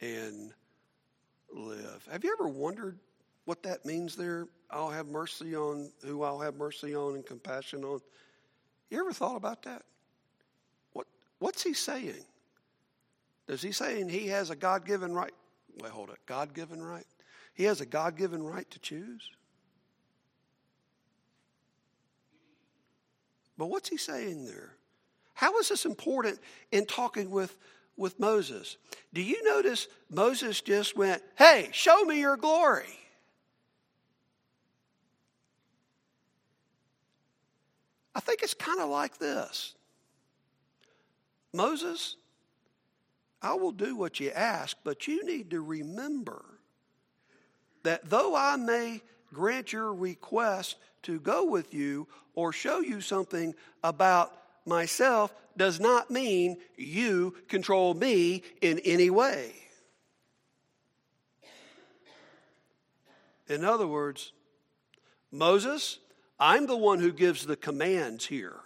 and 0.00 0.52
live. 1.54 2.08
Have 2.10 2.24
you 2.24 2.32
ever 2.32 2.48
wondered 2.48 2.98
what 3.44 3.62
that 3.62 3.84
means 3.84 4.16
there? 4.16 4.48
I'll 4.70 4.90
have 4.90 5.06
mercy 5.06 5.54
on 5.54 5.92
who 6.02 6.22
I'll 6.22 6.40
have 6.40 6.56
mercy 6.56 6.96
on 6.96 7.14
and 7.14 7.26
compassion 7.26 7.84
on. 7.84 8.00
You 8.90 8.98
ever 8.98 9.12
thought 9.12 9.36
about 9.36 9.62
that? 9.64 9.82
What, 10.94 11.06
what's 11.40 11.62
he 11.62 11.74
saying? 11.74 12.24
Does 13.46 13.60
he 13.60 13.72
saying 13.72 14.08
he 14.08 14.28
has 14.28 14.48
a 14.48 14.56
God 14.56 14.86
given 14.86 15.14
right 15.14 15.32
Wait, 15.80 15.92
hold 15.92 16.10
it. 16.10 16.18
God 16.26 16.54
given 16.54 16.82
right? 16.82 17.06
He 17.54 17.64
has 17.64 17.80
a 17.80 17.86
God 17.86 18.16
given 18.16 18.42
right 18.42 18.68
to 18.70 18.78
choose. 18.78 19.30
But 23.56 23.66
what's 23.66 23.88
he 23.88 23.96
saying 23.96 24.46
there? 24.46 24.77
How 25.38 25.56
is 25.58 25.68
this 25.68 25.84
important 25.84 26.40
in 26.72 26.84
talking 26.84 27.30
with, 27.30 27.56
with 27.96 28.18
Moses? 28.18 28.76
Do 29.14 29.22
you 29.22 29.40
notice 29.44 29.86
Moses 30.10 30.60
just 30.60 30.96
went, 30.96 31.22
Hey, 31.36 31.68
show 31.70 32.02
me 32.02 32.18
your 32.18 32.36
glory? 32.36 32.98
I 38.16 38.18
think 38.18 38.42
it's 38.42 38.52
kind 38.52 38.80
of 38.80 38.88
like 38.88 39.18
this 39.18 39.76
Moses, 41.54 42.16
I 43.40 43.54
will 43.54 43.70
do 43.70 43.94
what 43.94 44.18
you 44.18 44.32
ask, 44.32 44.76
but 44.82 45.06
you 45.06 45.24
need 45.24 45.52
to 45.52 45.60
remember 45.60 46.44
that 47.84 48.10
though 48.10 48.34
I 48.34 48.56
may 48.56 49.02
grant 49.32 49.72
your 49.72 49.94
request 49.94 50.78
to 51.04 51.20
go 51.20 51.44
with 51.44 51.72
you 51.72 52.08
or 52.34 52.52
show 52.52 52.80
you 52.80 53.00
something 53.00 53.54
about 53.84 54.32
myself, 54.68 55.34
does 55.56 55.80
not 55.80 56.10
mean 56.10 56.56
you 56.76 57.34
control 57.48 57.94
me 57.94 58.42
in 58.60 58.78
any 58.80 59.10
way. 59.10 59.52
In 63.48 63.64
other 63.64 63.86
words, 63.86 64.32
Moses, 65.32 65.98
I'm 66.38 66.66
the 66.66 66.76
one 66.76 67.00
who 67.00 67.12
gives 67.12 67.46
the 67.46 67.56
commands 67.56 68.26
here. 68.26 68.60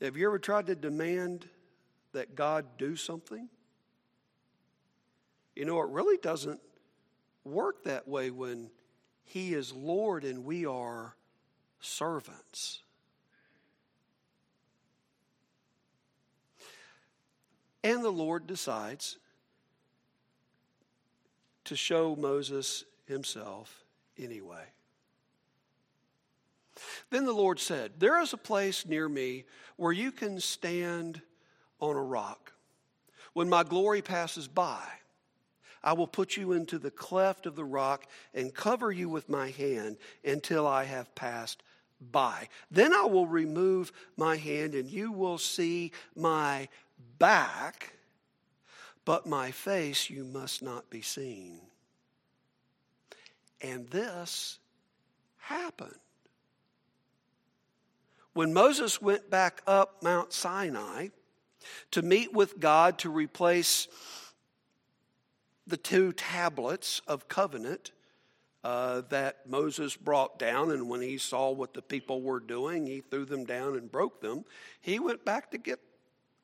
Have 0.00 0.16
you 0.16 0.26
ever 0.28 0.38
tried 0.38 0.66
to 0.66 0.76
demand 0.76 1.46
that 2.12 2.34
God 2.34 2.66
do 2.76 2.94
something? 2.94 3.48
You 5.56 5.64
know, 5.64 5.80
it 5.80 5.88
really 5.88 6.18
doesn't 6.18 6.60
work 7.44 7.84
that 7.84 8.06
way 8.06 8.30
when 8.30 8.70
He 9.24 9.54
is 9.54 9.72
Lord 9.72 10.24
and 10.24 10.44
we 10.44 10.66
are 10.66 11.16
servants. 11.80 12.80
And 17.84 18.04
the 18.04 18.10
Lord 18.10 18.46
decides 18.46 19.18
to 21.64 21.76
show 21.76 22.16
Moses 22.16 22.84
himself 23.06 23.84
anyway. 24.18 24.64
Then 27.10 27.24
the 27.24 27.32
Lord 27.32 27.58
said, 27.58 27.92
There 27.98 28.20
is 28.20 28.32
a 28.32 28.38
place 28.38 28.86
near 28.86 29.08
me 29.08 29.44
where 29.76 29.92
you 29.92 30.12
can 30.12 30.40
stand 30.40 31.20
on 31.80 31.96
a 31.96 32.02
rock. 32.02 32.52
When 33.32 33.48
my 33.48 33.62
glory 33.62 34.02
passes 34.02 34.48
by, 34.48 34.82
I 35.82 35.92
will 35.92 36.06
put 36.06 36.36
you 36.36 36.52
into 36.52 36.78
the 36.78 36.90
cleft 36.90 37.46
of 37.46 37.54
the 37.54 37.64
rock 37.64 38.06
and 38.34 38.52
cover 38.52 38.90
you 38.90 39.08
with 39.08 39.28
my 39.28 39.50
hand 39.50 39.96
until 40.24 40.66
I 40.66 40.84
have 40.84 41.14
passed 41.14 41.62
by. 42.00 42.48
Then 42.70 42.94
I 42.94 43.04
will 43.04 43.26
remove 43.26 43.92
my 44.16 44.36
hand 44.36 44.74
and 44.74 44.90
you 44.90 45.12
will 45.12 45.38
see 45.38 45.92
my 46.14 46.68
back, 47.18 47.94
but 49.04 49.26
my 49.26 49.50
face 49.50 50.10
you 50.10 50.24
must 50.24 50.62
not 50.62 50.88
be 50.90 51.02
seen. 51.02 51.60
And 53.60 53.88
this 53.88 54.58
happened. 55.38 55.96
When 58.34 58.52
Moses 58.52 59.02
went 59.02 59.30
back 59.30 59.62
up 59.66 60.02
Mount 60.02 60.32
Sinai 60.32 61.08
to 61.90 62.02
meet 62.02 62.32
with 62.32 62.60
God 62.60 62.98
to 62.98 63.10
replace 63.10 63.88
the 65.66 65.76
two 65.76 66.12
tablets 66.12 67.02
of 67.08 67.28
covenant 67.28 67.90
uh, 68.64 69.02
that 69.08 69.48
Moses 69.48 69.96
brought 69.96 70.38
down, 70.38 70.70
and 70.70 70.88
when 70.88 71.00
he 71.00 71.18
saw 71.18 71.50
what 71.50 71.74
the 71.74 71.82
people 71.82 72.22
were 72.22 72.40
doing, 72.40 72.86
he 72.86 73.00
threw 73.00 73.24
them 73.24 73.44
down 73.44 73.76
and 73.76 73.90
broke 73.90 74.20
them. 74.20 74.44
He 74.80 74.98
went 74.98 75.24
back 75.24 75.50
to 75.52 75.58
get 75.58 75.78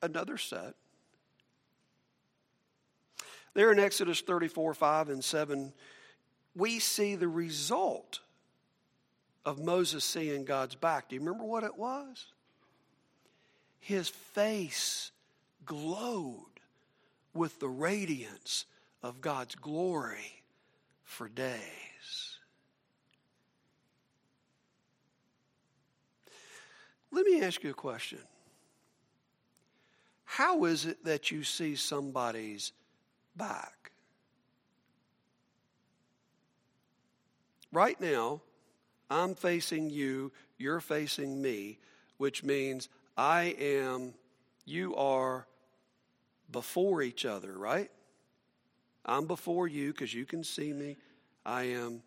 another 0.01 0.39
set. 0.39 0.75
There 3.55 3.71
in 3.71 3.79
Exodus 3.79 4.21
34 4.21 4.75
5 4.75 5.09
and 5.09 5.25
7, 5.25 5.73
we 6.57 6.79
see 6.79 7.15
the 7.15 7.29
result 7.29 8.21
of 9.45 9.61
Moses 9.61 10.05
seeing 10.05 10.45
God's 10.45 10.75
back. 10.75 11.09
Do 11.09 11.17
you 11.17 11.21
remember 11.21 11.45
what 11.45 11.65
it 11.65 11.77
was? 11.77 12.27
His 13.81 14.09
face 14.09 15.11
glowed 15.67 16.61
with 17.35 17.61
the 17.61 17.69
radiance 17.69 18.67
of 19.03 19.21
God's 19.21 19.55
glory 19.55 20.43
for 21.03 21.29
days. 21.29 21.61
Let 27.11 27.24
me 27.35 27.47
ask 27.47 27.63
you 27.63 27.71
a 27.71 27.75
question. 27.75 28.19
How 30.25 30.65
is 30.65 30.87
it 30.87 31.05
that 31.05 31.31
you 31.31 31.45
see 31.45 31.77
somebody's 31.77 32.73
back? 33.37 33.93
Right 37.73 38.01
now, 38.01 38.41
I'm 39.11 39.35
facing 39.35 39.91
you, 39.91 40.33
you're 40.59 40.81
facing 40.81 41.43
me, 41.43 41.79
which 42.19 42.45
means 42.45 42.89
I 43.17 43.55
am, 43.59 44.15
you 44.65 44.95
are 44.97 45.47
before 46.51 47.03
each 47.03 47.25
other, 47.25 47.53
right? 47.57 47.91
I'm 49.05 49.27
before 49.27 49.69
you 49.69 49.93
because 49.93 50.15
you 50.15 50.25
can 50.25 50.45
see 50.45 50.73
me. 50.73 50.97
I 51.45 51.65
am, 51.65 52.03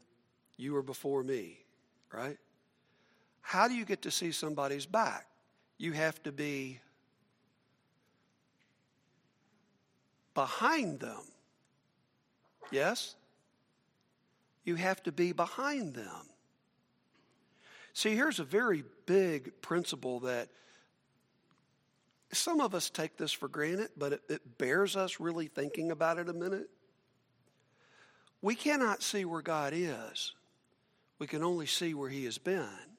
you 0.56 0.76
are 0.76 0.82
before 0.82 1.22
me, 1.22 1.60
right? 2.12 2.38
How 3.48 3.70
do 3.70 3.74
you 3.74 3.86
get 3.86 4.02
to 4.02 4.12
see 4.12 4.34
somebody's 4.34 4.86
back? 4.86 5.26
You 5.78 5.94
have 5.94 6.22
to 6.24 6.34
be 6.34 6.82
behind 10.34 11.00
them. 11.00 11.22
Yes? 12.72 13.16
You 14.66 14.76
have 14.76 15.02
to 15.04 15.14
be 15.14 15.32
behind 15.32 15.96
them. 15.96 16.28
See, 17.94 18.18
here's 18.18 18.42
a 18.42 18.44
very 18.44 18.84
big 19.06 19.62
principle 19.62 20.20
that 20.20 20.50
some 22.34 22.60
of 22.60 22.76
us 22.76 22.90
take 22.90 23.16
this 23.16 23.32
for 23.32 23.48
granted, 23.48 23.92
but 23.96 24.12
it, 24.12 24.22
it, 24.28 24.58
bears 24.58 24.98
us 24.98 25.22
really 25.22 25.48
thinking 25.48 25.92
about 25.92 26.18
it 26.18 26.28
a 26.28 26.34
minute. 26.34 26.70
We 28.42 28.56
cannot 28.56 29.02
see 29.02 29.24
where 29.24 29.42
God 29.42 29.72
is, 29.74 30.34
we 31.18 31.28
can 31.28 31.46
only 31.46 31.66
see 31.66 31.94
where 31.94 32.10
He 32.10 32.26
has 32.26 32.38
been. 32.38 32.97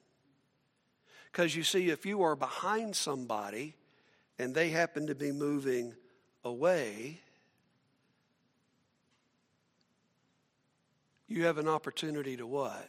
Because 1.39 1.55
you 1.55 1.63
see, 1.63 1.89
if 1.89 2.05
you 2.05 2.23
are 2.23 2.35
behind 2.35 2.97
somebody 2.97 3.77
and 4.41 4.53
they 4.53 4.71
happen 4.71 5.07
to 5.07 5.15
be 5.15 5.31
moving 5.31 5.95
away, 6.43 7.21
you 11.29 11.45
have 11.45 11.59
an 11.59 11.69
opportunity 11.69 12.37
to 12.37 12.45
what? 12.45 12.89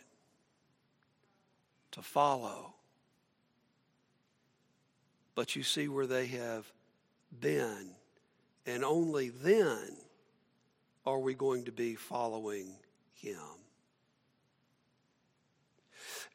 to 1.91 2.01
follow. 2.01 2.73
But 5.35 5.55
you 5.55 5.61
see 5.61 5.87
where 5.87 6.07
they 6.07 6.25
have 6.25 6.65
been, 7.39 7.91
and 8.65 8.83
only 8.83 9.29
then 9.29 9.95
are 11.05 11.19
we 11.19 11.35
going 11.35 11.65
to 11.65 11.71
be 11.71 11.93
following 11.93 12.77
him. 13.13 13.58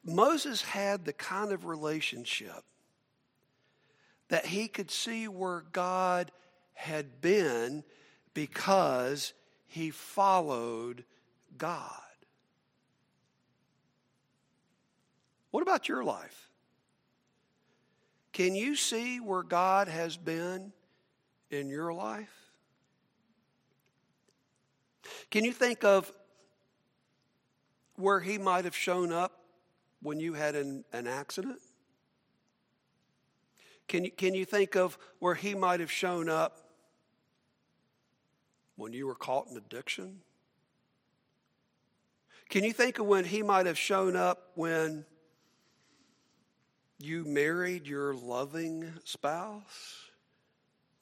Moses 0.04 0.62
had 0.62 1.04
the 1.04 1.12
kind 1.12 1.52
of 1.52 1.64
relationship 1.64 2.62
that 4.28 4.46
he 4.46 4.68
could 4.68 4.90
see 4.90 5.28
where 5.28 5.64
God 5.72 6.30
had 6.74 7.20
been 7.20 7.84
because 8.34 9.32
he 9.66 9.90
followed 9.90 11.04
God. 11.56 11.90
What 15.50 15.62
about 15.62 15.88
your 15.88 16.02
life? 16.02 16.50
Can 18.32 18.56
you 18.56 18.74
see 18.74 19.20
where 19.20 19.44
God 19.44 19.86
has 19.86 20.16
been 20.16 20.72
in 21.50 21.68
your 21.68 21.94
life? 21.94 22.34
Can 25.30 25.44
you 25.44 25.52
think 25.52 25.84
of 25.84 26.12
where 27.94 28.18
He 28.18 28.38
might 28.38 28.64
have 28.64 28.74
shown 28.74 29.12
up 29.12 29.43
when 30.04 30.20
you 30.20 30.34
had 30.34 30.54
an, 30.54 30.84
an 30.92 31.08
accident? 31.08 31.58
Can 33.88 34.04
you, 34.04 34.12
can 34.12 34.34
you 34.34 34.44
think 34.44 34.76
of 34.76 34.96
where 35.18 35.34
He 35.34 35.56
might 35.56 35.80
have 35.80 35.90
shown 35.90 36.28
up 36.28 36.60
when 38.76 38.92
you 38.92 39.08
were 39.08 39.16
caught 39.16 39.48
in 39.50 39.56
addiction? 39.56 40.20
Can 42.48 42.62
you 42.62 42.72
think 42.72 43.00
of 43.00 43.06
when 43.06 43.24
He 43.24 43.42
might 43.42 43.66
have 43.66 43.78
shown 43.78 44.14
up 44.14 44.50
when 44.54 45.04
you 47.00 47.24
married 47.24 47.88
your 47.88 48.14
loving 48.14 48.92
spouse 49.02 50.04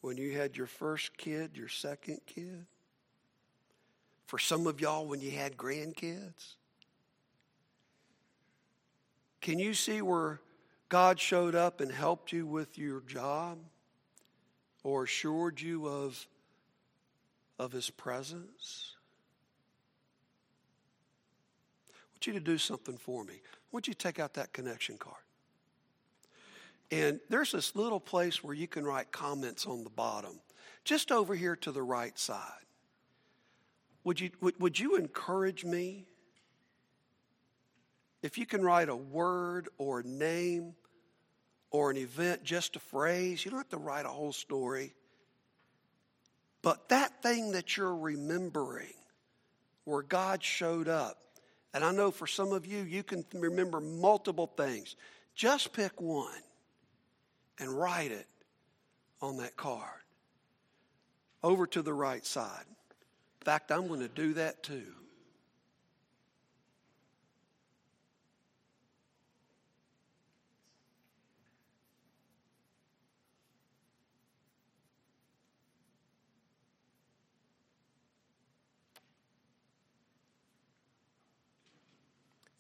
when 0.03 0.17
you 0.17 0.37
had 0.37 0.57
your 0.57 0.67
first 0.67 1.17
kid, 1.17 1.57
your 1.57 1.69
second 1.69 2.21
kid. 2.27 2.67
For 4.27 4.39
some 4.39 4.67
of 4.67 4.81
y'all, 4.81 5.07
when 5.07 5.21
you 5.21 5.31
had 5.31 5.57
grandkids. 5.57 6.57
Can 9.43 9.59
you 9.59 9.75
see 9.75 10.01
where 10.01 10.41
God 10.89 11.19
showed 11.19 11.57
up 11.57 11.81
and 11.81 11.91
helped 11.91 12.33
you 12.33 12.47
with 12.47 12.79
your 12.79 13.01
job 13.01 13.59
or 14.85 15.03
assured 15.03 15.61
you 15.61 15.89
of, 15.89 16.27
of 17.59 17.73
his 17.73 17.91
presence? 17.91 18.95
I 21.91 21.95
want 22.15 22.27
you 22.29 22.33
to 22.35 22.41
do 22.41 22.57
something 22.57 22.97
for 22.97 23.25
me. 23.25 23.35
I 23.35 23.67
want 23.73 23.89
you 23.89 23.95
to 23.95 23.99
take 23.99 24.21
out 24.21 24.35
that 24.35 24.53
connection 24.53 24.97
card. 24.97 25.17
And 26.93 27.19
there's 27.29 27.51
this 27.51 27.75
little 27.75 28.01
place 28.01 28.45
where 28.45 28.55
you 28.55 28.69
can 28.69 28.85
write 28.85 29.11
comments 29.11 29.67
on 29.67 29.83
the 29.83 29.91
bottom, 29.91 30.39
just 30.85 31.11
over 31.11 31.35
here 31.35 31.57
to 31.57 31.73
the 31.73 31.83
right 31.83 32.17
side. 32.17 32.39
Would 34.05 34.21
you, 34.21 34.31
would, 34.41 34.61
would 34.61 34.79
you 34.79 34.95
encourage 34.97 35.65
me? 35.65 36.07
If 38.23 38.39
you 38.39 38.47
can 38.47 38.63
write 38.63 38.89
a 38.89 38.97
word 38.97 39.69
or 39.79 40.01
a 40.01 40.05
name 40.05 40.75
or 41.71 41.91
an 41.91 41.97
event, 41.97 42.45
just 42.45 42.77
a 42.77 42.81
phrase, 42.81 43.45
you 43.45 43.51
don't 43.51 43.61
have 43.61 43.69
to 43.71 43.79
write 43.79 44.07
a 44.07 44.11
whole 44.11 44.33
story. 44.33 44.95
But 46.63 46.89
that 46.91 47.23
thing 47.23 47.53
that 47.53 47.77
you're 47.77 47.97
remembering, 47.97 48.95
where 49.85 50.03
God 50.03 50.45
showed 50.45 50.89
up, 50.89 51.19
and 51.75 51.83
I 51.83 51.91
know 51.91 52.11
for 52.11 52.27
some 52.27 52.53
of 52.53 52.67
you, 52.67 52.83
you 52.83 53.03
can 53.03 53.25
remember 53.35 53.81
multiple 53.81 54.47
things. 54.47 54.95
Just 55.35 55.73
pick 55.73 56.01
one 56.01 56.43
and 57.59 57.71
write 57.71 58.13
it 58.13 58.29
on 59.21 59.39
that 59.39 59.57
card 59.57 60.03
over 61.43 61.67
to 61.67 61.83
the 61.83 61.93
right 61.93 62.25
side. 62.25 62.65
In 62.69 63.45
fact, 63.45 63.73
I'm 63.73 63.89
going 63.89 64.01
to 64.01 64.09
do 64.09 64.35
that 64.35 64.63
too. 64.63 64.93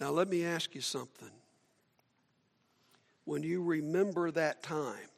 Now, 0.02 0.10
let 0.10 0.28
me 0.28 0.44
ask 0.44 0.74
you 0.74 0.80
something. 0.80 1.30
When 3.24 3.44
you 3.44 3.62
remember 3.62 4.32
that 4.32 4.60
time, 4.60 5.08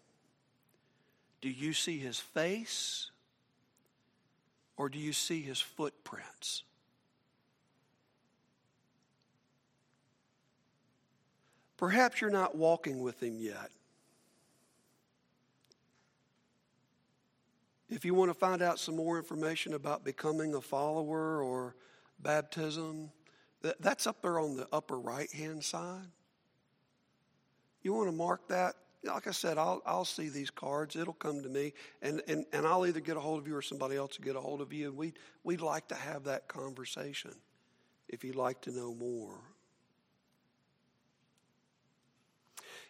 do 1.41 1.49
you 1.49 1.73
see 1.73 1.99
his 1.99 2.21
face 2.21 3.11
or 4.77 4.91
do 4.91 4.99
you 4.99 5.15
see 5.15 5.41
his 5.41 5.59
footprints? 5.59 6.65
Perhaps 11.79 12.21
you're 12.21 12.29
not 12.29 12.55
walking 12.55 13.01
with 13.01 13.23
him 13.23 13.39
yet. 13.39 13.71
If 17.89 18.05
you 18.05 18.13
want 18.13 18.29
to 18.29 18.35
find 18.35 18.61
out 18.61 18.79
some 18.79 18.97
more 18.97 19.17
information 19.17 19.73
about 19.73 20.05
becoming 20.05 20.55
a 20.55 20.61
follower 20.61 21.43
or 21.43 21.75
baptism, 22.19 23.11
that's 23.81 24.07
up 24.07 24.21
there 24.23 24.39
on 24.39 24.57
the 24.57 24.69
upper 24.73 24.99
right 24.99 25.31
hand 25.33 25.65
side. 25.65 26.11
You 27.83 27.95
want 27.95 28.09
to 28.09 28.17
mark 28.17 28.49
that? 28.49 28.75
Like 29.05 29.27
I 29.27 29.33
said, 29.33 29.59
I'll, 29.59 29.83
I'll 29.85 30.05
see 30.07 30.29
these 30.29 30.51
cards. 30.51 30.97
It'll 30.97 31.13
come 31.13 31.43
to 31.43 31.49
me, 31.49 31.75
and, 32.01 32.23
and, 32.27 32.47
and 32.53 32.67
I'll 32.67 32.87
either 32.87 33.01
get 33.01 33.17
a 33.17 33.21
hold 33.21 33.39
of 33.39 33.47
you 33.47 33.55
or 33.55 33.63
somebody 33.63 33.97
else 33.97 34.19
will 34.19 34.25
get 34.25 34.37
a 34.37 34.41
hold 34.41 34.63
of 34.63 34.73
you. 34.73 34.89
And 34.89 34.97
we'd, 34.97 35.19
we'd 35.45 35.61
like 35.61 35.89
to 35.89 35.95
have 35.95 36.25
that 36.25 36.49
conversation 36.49 37.33
if 38.09 38.25
you'd 38.25 38.37
like 38.37 38.63
to 38.63 38.71
know 38.71 38.95
more. 38.95 39.39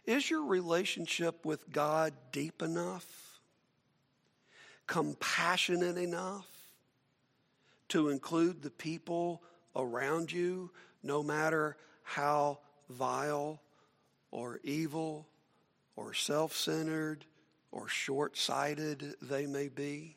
Is 0.06 0.28
your 0.28 0.44
relationship 0.44 1.44
with 1.44 1.70
God 1.72 2.12
deep 2.30 2.62
enough, 2.62 3.06
compassionate 4.86 5.96
enough 5.96 6.46
to 7.88 8.10
include 8.10 8.62
the 8.62 8.70
people 8.70 9.42
around 9.76 10.32
you, 10.32 10.70
no 11.02 11.22
matter 11.22 11.76
how 12.02 12.58
vile 12.88 13.60
or 14.30 14.60
evil 14.62 15.26
or 15.96 16.14
self 16.14 16.54
centered 16.54 17.24
or 17.72 17.88
short 17.88 18.36
sighted 18.36 19.14
they 19.22 19.46
may 19.46 19.68
be? 19.68 20.16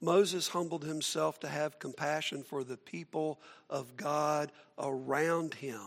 Moses 0.00 0.48
humbled 0.48 0.84
himself 0.84 1.38
to 1.40 1.48
have 1.48 1.78
compassion 1.78 2.42
for 2.42 2.64
the 2.64 2.76
people 2.76 3.40
of 3.70 3.96
God 3.96 4.50
around 4.76 5.54
him, 5.54 5.80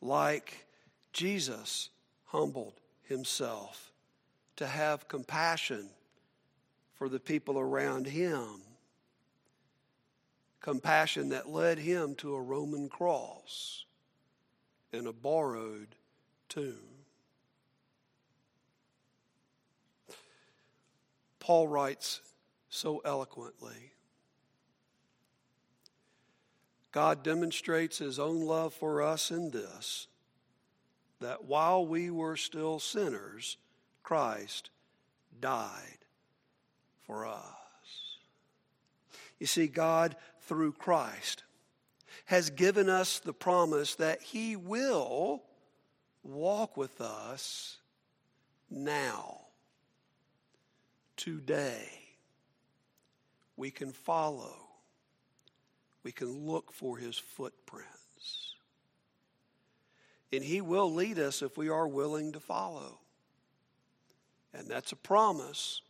like 0.00 0.66
Jesus 1.12 1.90
humbled 2.24 2.80
himself 3.02 3.92
to 4.56 4.66
have 4.66 5.06
compassion 5.06 5.90
for 7.00 7.08
the 7.08 7.18
people 7.18 7.58
around 7.58 8.06
him. 8.06 8.60
Compassion 10.60 11.30
that 11.30 11.48
led 11.48 11.78
him 11.78 12.14
to 12.16 12.34
a 12.34 12.42
Roman 12.42 12.90
cross 12.90 13.86
and 14.92 15.06
a 15.06 15.12
borrowed 15.14 15.96
tomb. 16.50 16.74
Paul 21.38 21.68
writes 21.68 22.20
so 22.68 22.98
eloquently 23.02 23.92
God 26.92 27.22
demonstrates 27.22 27.96
his 27.96 28.18
own 28.18 28.42
love 28.42 28.74
for 28.74 29.00
us 29.00 29.30
in 29.30 29.52
this 29.52 30.06
that 31.20 31.44
while 31.44 31.86
we 31.86 32.10
were 32.10 32.36
still 32.36 32.78
sinners, 32.78 33.56
Christ 34.02 34.68
died 35.40 35.99
for 37.10 37.26
us. 37.26 38.18
You 39.40 39.46
see, 39.46 39.66
God, 39.66 40.14
through 40.42 40.74
Christ, 40.74 41.42
has 42.26 42.50
given 42.50 42.88
us 42.88 43.18
the 43.18 43.32
promise 43.32 43.96
that 43.96 44.22
He 44.22 44.54
will 44.54 45.42
walk 46.22 46.76
with 46.76 47.00
us 47.00 47.78
now, 48.70 49.40
today. 51.16 51.88
We 53.56 53.72
can 53.72 53.90
follow, 53.90 54.54
we 56.04 56.12
can 56.12 56.46
look 56.46 56.72
for 56.72 56.96
His 56.96 57.18
footprints. 57.18 58.54
And 60.32 60.44
He 60.44 60.60
will 60.60 60.94
lead 60.94 61.18
us 61.18 61.42
if 61.42 61.58
we 61.58 61.70
are 61.70 61.88
willing 61.88 62.30
to 62.34 62.40
follow. 62.40 63.00
And 64.54 64.68
that's 64.68 64.92
a 64.92 64.96
promise 64.96 65.80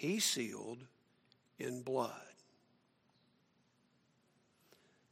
he 0.00 0.18
sealed 0.18 0.78
in 1.58 1.82
blood. 1.82 2.10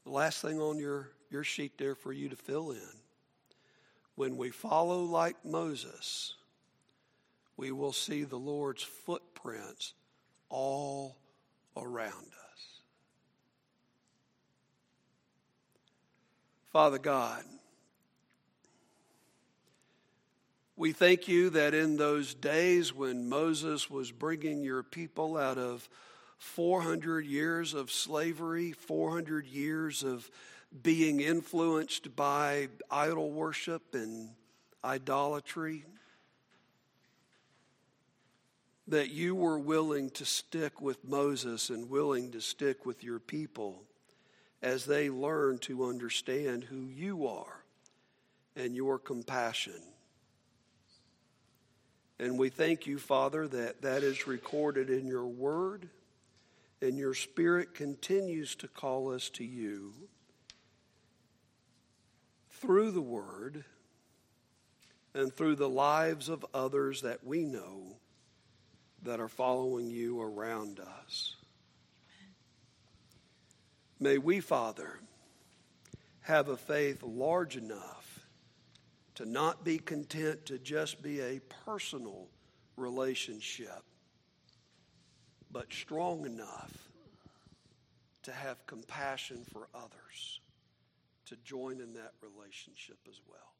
The 0.04 0.10
last 0.10 0.40
thing 0.40 0.58
on 0.58 0.78
your, 0.78 1.10
your 1.30 1.44
sheet 1.44 1.76
there 1.76 1.94
for 1.94 2.10
you 2.10 2.30
to 2.30 2.36
fill 2.36 2.70
in 2.70 2.96
when 4.14 4.38
we 4.38 4.48
follow 4.48 5.02
like 5.02 5.36
Moses, 5.44 6.36
we 7.58 7.70
will 7.70 7.92
see 7.92 8.24
the 8.24 8.38
Lord's 8.38 8.82
footprints 8.82 9.92
all 10.48 11.18
around 11.76 12.08
us. 12.54 12.80
Father 16.72 16.98
God, 16.98 17.44
We 20.78 20.92
thank 20.92 21.26
you 21.26 21.50
that 21.50 21.74
in 21.74 21.96
those 21.96 22.34
days 22.34 22.94
when 22.94 23.28
Moses 23.28 23.90
was 23.90 24.12
bringing 24.12 24.62
your 24.62 24.84
people 24.84 25.36
out 25.36 25.58
of 25.58 25.88
400 26.36 27.26
years 27.26 27.74
of 27.74 27.90
slavery, 27.90 28.70
400 28.70 29.44
years 29.48 30.04
of 30.04 30.30
being 30.84 31.18
influenced 31.18 32.14
by 32.14 32.68
idol 32.92 33.32
worship 33.32 33.92
and 33.92 34.30
idolatry, 34.84 35.84
that 38.86 39.10
you 39.10 39.34
were 39.34 39.58
willing 39.58 40.10
to 40.10 40.24
stick 40.24 40.80
with 40.80 41.04
Moses 41.04 41.70
and 41.70 41.90
willing 41.90 42.30
to 42.30 42.40
stick 42.40 42.86
with 42.86 43.02
your 43.02 43.18
people 43.18 43.82
as 44.62 44.84
they 44.84 45.10
learn 45.10 45.58
to 45.58 45.86
understand 45.86 46.62
who 46.62 46.82
you 46.86 47.26
are 47.26 47.64
and 48.54 48.76
your 48.76 49.00
compassion 49.00 49.82
and 52.18 52.38
we 52.38 52.48
thank 52.48 52.86
you, 52.86 52.98
Father, 52.98 53.46
that 53.48 53.82
that 53.82 54.02
is 54.02 54.26
recorded 54.26 54.90
in 54.90 55.06
your 55.06 55.26
word, 55.26 55.88
and 56.82 56.98
your 56.98 57.14
spirit 57.14 57.74
continues 57.74 58.54
to 58.56 58.68
call 58.68 59.12
us 59.12 59.28
to 59.30 59.44
you 59.44 59.92
through 62.50 62.90
the 62.90 63.00
word 63.00 63.64
and 65.14 65.32
through 65.32 65.56
the 65.56 65.68
lives 65.68 66.28
of 66.28 66.44
others 66.52 67.02
that 67.02 67.24
we 67.24 67.44
know 67.44 67.96
that 69.02 69.20
are 69.20 69.28
following 69.28 69.88
you 69.88 70.20
around 70.20 70.80
us. 70.80 71.36
May 74.00 74.18
we, 74.18 74.40
Father, 74.40 74.98
have 76.22 76.48
a 76.48 76.56
faith 76.56 77.02
large 77.02 77.56
enough 77.56 78.07
to 79.18 79.26
not 79.26 79.64
be 79.64 79.78
content 79.78 80.46
to 80.46 80.60
just 80.60 81.02
be 81.02 81.20
a 81.20 81.40
personal 81.66 82.28
relationship, 82.76 83.82
but 85.50 85.72
strong 85.72 86.24
enough 86.24 86.72
to 88.22 88.30
have 88.30 88.64
compassion 88.68 89.44
for 89.52 89.66
others, 89.74 90.38
to 91.26 91.34
join 91.44 91.80
in 91.80 91.94
that 91.94 92.12
relationship 92.22 92.98
as 93.08 93.20
well. 93.28 93.54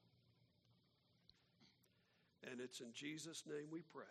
And 2.49 2.61
it's 2.61 2.79
in 2.79 2.93
Jesus' 2.93 3.43
name 3.45 3.67
we 3.73 3.81
pray. 3.93 4.05